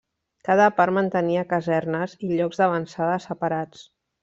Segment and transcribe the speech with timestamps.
[0.47, 3.87] Cada part mantenia casernes i llocs d'avançada separats.